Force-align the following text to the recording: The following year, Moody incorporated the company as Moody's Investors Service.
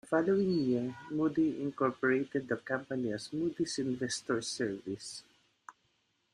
The 0.01 0.07
following 0.07 0.49
year, 0.65 0.97
Moody 1.11 1.61
incorporated 1.61 2.47
the 2.47 2.57
company 2.57 3.13
as 3.13 3.31
Moody's 3.31 3.77
Investors 3.77 4.47
Service. 4.47 5.21